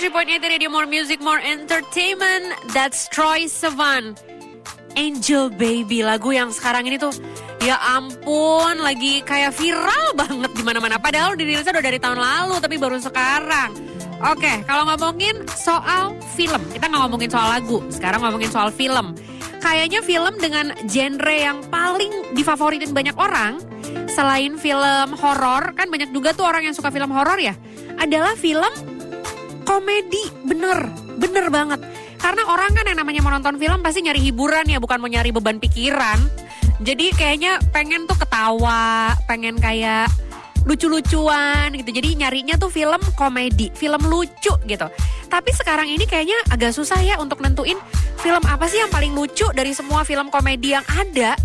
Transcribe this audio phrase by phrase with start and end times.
[0.00, 4.16] 103.8 Radio More Music More Entertainment That's Troy Sivan.
[4.96, 7.12] Angel Baby lagu yang sekarang ini tuh
[7.60, 10.96] ya ampun lagi kayak viral banget di mana-mana.
[10.96, 13.76] Padahal dirilisnya udah dari tahun lalu tapi baru sekarang.
[14.24, 19.12] Oke, kalau ngomongin soal film, kita nggak ngomongin soal lagu, sekarang ngomongin soal film.
[19.60, 23.60] Kayaknya film dengan genre yang paling difavoritin banyak orang,
[24.08, 27.52] selain film horor, kan banyak juga tuh orang yang suka film horor ya,
[28.00, 28.89] adalah film
[29.70, 31.78] komedi bener bener banget.
[32.18, 35.30] Karena orang kan yang namanya mau nonton film pasti nyari hiburan ya bukan mau nyari
[35.30, 36.18] beban pikiran.
[36.82, 40.10] Jadi kayaknya pengen tuh ketawa pengen kayak
[40.66, 41.90] lucu-lucuan gitu.
[41.94, 44.86] Jadi nyarinya tuh film komedi film lucu gitu.
[45.30, 47.78] Tapi sekarang ini kayaknya agak susah ya untuk nentuin
[48.18, 51.38] film apa sih yang paling lucu dari semua film komedi yang ada.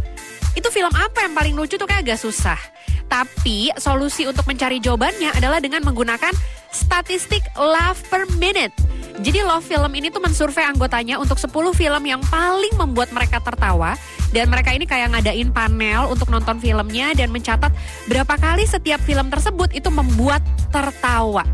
[0.58, 2.58] Itu film apa yang paling lucu tuh kayak agak susah.
[3.06, 6.34] Tapi solusi untuk mencari jawabannya adalah dengan menggunakan
[6.76, 8.76] statistik love per minute.
[9.16, 13.96] Jadi Love Film ini tuh mensurvei anggotanya untuk 10 film yang paling membuat mereka tertawa
[14.36, 17.72] dan mereka ini kayak ngadain panel untuk nonton filmnya dan mencatat
[18.12, 21.48] berapa kali setiap film tersebut itu membuat tertawa.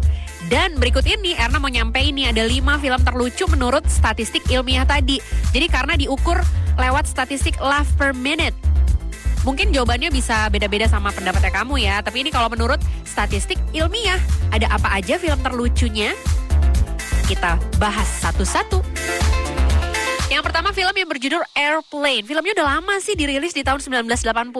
[0.50, 5.22] Dan berikut ini Erna mau nyampe ini ada 5 film terlucu menurut statistik ilmiah tadi.
[5.54, 6.42] Jadi karena diukur
[6.82, 8.58] lewat statistik love per minute.
[9.42, 12.06] Mungkin jawabannya bisa beda-beda sama pendapatnya kamu ya.
[12.06, 14.22] Tapi ini kalau menurut statistik ilmiah,
[14.54, 16.14] ada apa aja film terlucunya?
[17.26, 18.86] Kita bahas satu-satu.
[20.32, 22.24] Yang pertama film yang berjudul Airplane.
[22.24, 24.56] Filmnya udah lama sih dirilis di tahun 1980.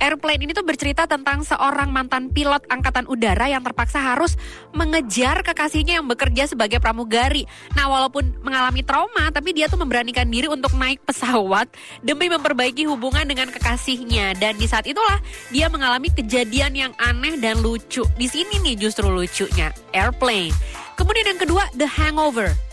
[0.00, 4.40] Airplane ini tuh bercerita tentang seorang mantan pilot angkatan udara yang terpaksa harus
[4.72, 7.44] mengejar kekasihnya yang bekerja sebagai pramugari.
[7.76, 11.68] Nah, walaupun mengalami trauma, tapi dia tuh memberanikan diri untuk naik pesawat
[12.00, 14.40] demi memperbaiki hubungan dengan kekasihnya.
[14.40, 15.20] Dan di saat itulah
[15.52, 18.08] dia mengalami kejadian yang aneh dan lucu.
[18.16, 20.56] Di sini nih justru lucunya, Airplane.
[20.96, 22.63] Kemudian yang kedua, The Hangover.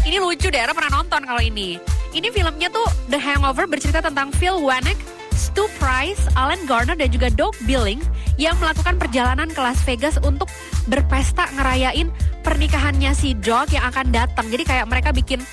[0.00, 1.76] Ini lucu deh, Era pernah nonton kalau ini.
[2.16, 4.96] Ini filmnya tuh The Hangover bercerita tentang Phil Wanek,
[5.36, 8.00] Stu Price, Alan Garner dan juga Doug Billing
[8.40, 10.48] yang melakukan perjalanan ke Las Vegas untuk
[10.88, 12.08] berpesta ngerayain
[12.40, 14.48] pernikahannya si Doug yang akan datang.
[14.48, 15.44] Jadi kayak mereka bikin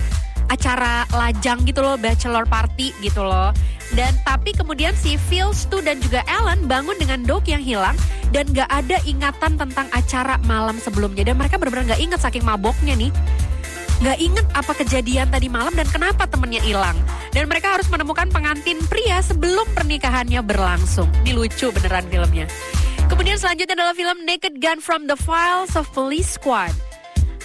[0.47, 3.51] acara lajang gitu loh, bachelor party gitu loh.
[3.95, 7.99] Dan tapi kemudian si Phil, Stu dan juga Alan bangun dengan Doug yang hilang
[8.31, 11.27] dan gak ada ingatan tentang acara malam sebelumnya.
[11.27, 13.11] Dan mereka benar-benar gak ingat saking maboknya nih
[13.97, 16.97] nggak inget apa kejadian tadi malam dan kenapa temennya hilang.
[17.33, 21.09] Dan mereka harus menemukan pengantin pria sebelum pernikahannya berlangsung.
[21.25, 22.45] Ini lucu beneran filmnya.
[23.07, 26.75] Kemudian selanjutnya adalah film Naked Gun from the Files of Police Squad.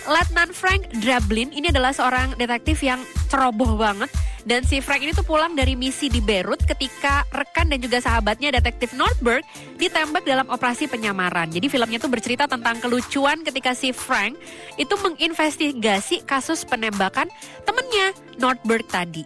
[0.03, 2.99] Letnan Frank Drablin ini adalah seorang detektif yang
[3.31, 4.11] ceroboh banget
[4.43, 8.51] dan si Frank ini tuh pulang dari misi di Beirut ketika rekan dan juga sahabatnya
[8.59, 9.47] detektif Nordberg
[9.79, 11.47] ditembak dalam operasi penyamaran.
[11.51, 14.35] Jadi filmnya tuh bercerita tentang kelucuan ketika si Frank
[14.79, 17.31] itu menginvestigasi kasus penembakan
[17.63, 19.23] temennya Nordberg tadi.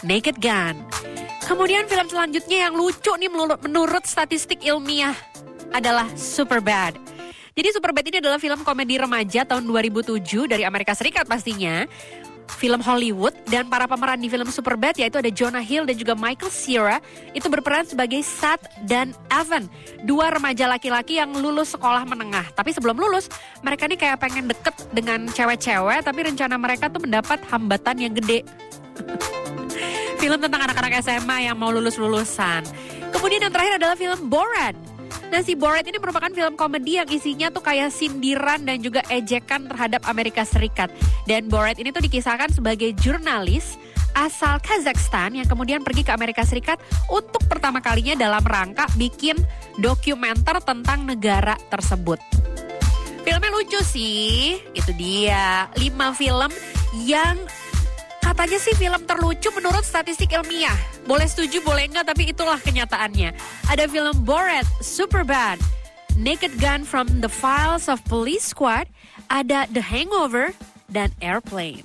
[0.00, 0.80] Naked Gun.
[1.44, 5.16] Kemudian film selanjutnya yang lucu nih menurut, statistik ilmiah
[5.72, 6.96] adalah Superbad.
[7.56, 11.88] Jadi Superbad ini adalah film komedi remaja tahun 2007 dari Amerika Serikat pastinya.
[12.56, 16.48] Film Hollywood dan para pemeran di film Superbad yaitu ada Jonah Hill dan juga Michael
[16.48, 16.96] Cera
[17.36, 19.68] itu berperan sebagai Seth dan Evan,
[20.08, 22.48] dua remaja laki-laki yang lulus sekolah menengah.
[22.56, 23.28] Tapi sebelum lulus,
[23.60, 28.42] mereka ini kayak pengen deket dengan cewek-cewek tapi rencana mereka tuh mendapat hambatan yang gede.
[30.18, 32.66] film tentang anak-anak SMA yang mau lulus-lulusan.
[33.14, 34.74] Kemudian yang terakhir adalah film Borat.
[35.28, 39.68] Nah si Borat ini merupakan film komedi yang isinya tuh kayak sindiran dan juga ejekan
[39.68, 40.88] terhadap Amerika Serikat.
[41.28, 43.76] Dan Borat ini tuh dikisahkan sebagai jurnalis
[44.16, 46.80] asal Kazakhstan yang kemudian pergi ke Amerika Serikat
[47.12, 49.36] untuk pertama kalinya dalam rangka bikin
[49.76, 52.16] dokumenter tentang negara tersebut.
[53.20, 55.68] Filmnya lucu sih, itu dia.
[55.76, 56.48] 5 film
[57.04, 57.36] yang
[58.38, 60.78] katanya sih film terlucu menurut statistik ilmiah.
[61.10, 63.34] Boleh setuju, boleh enggak, tapi itulah kenyataannya.
[63.66, 65.58] Ada film Borat, Superbad,
[66.14, 68.86] Naked Gun from the Files of Police Squad,
[69.26, 70.54] ada The Hangover,
[70.86, 71.82] dan Airplane.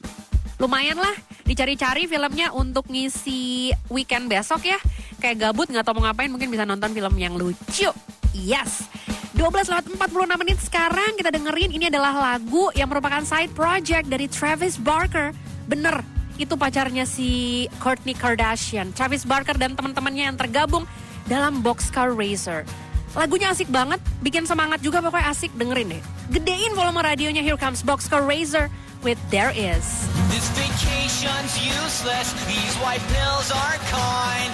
[0.62, 4.78] Lumayan lah, dicari-cari filmnya untuk ngisi weekend besok ya.
[5.18, 7.90] Kayak gabut nggak tahu mau ngapain, mungkin bisa nonton film yang lucu.
[8.30, 8.86] Yes.
[9.34, 14.30] 12 lewat 46 menit sekarang kita dengerin ini adalah lagu yang merupakan side project dari
[14.30, 15.34] Travis Barker.
[15.66, 16.13] Bener,
[16.44, 18.92] itu pacarnya si Kourtney Kardashian.
[18.92, 20.84] Travis Barker dan teman-temannya yang tergabung
[21.26, 22.68] dalam Boxcar Racer.
[23.14, 26.04] Lagunya asik banget, bikin semangat juga pokoknya asik dengerin deh.
[26.34, 28.74] Gedein volume radionya Here Comes Boxcar Racer
[29.06, 30.10] with There Is.
[30.34, 34.52] This vacation's useless, these white pills aren't kind.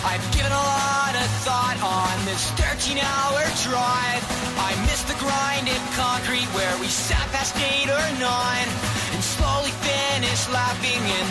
[0.00, 4.22] I've given a lot of thought on this 13 hour drive.
[4.56, 7.89] I miss the grinded concrete where we sat past eight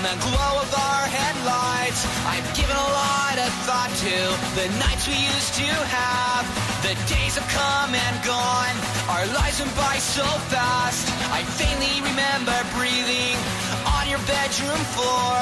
[0.10, 2.02] the glow of our headlights.
[2.26, 4.18] I've given a lot of thought to
[4.58, 6.50] the nights we used to have.
[6.82, 8.76] The days have come and gone,
[9.06, 11.06] our lives went by so fast.
[11.30, 13.38] I faintly remember breathing
[13.86, 15.38] on your bedroom floor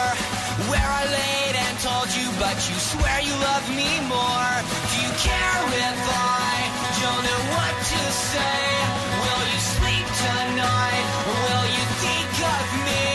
[0.67, 4.51] where I laid and told you, but you swear you love me more.
[4.91, 6.51] Do you care if I
[6.99, 8.63] don't know what to say?
[9.15, 11.05] Will you sleep tonight?
[11.23, 13.06] Will you think of me?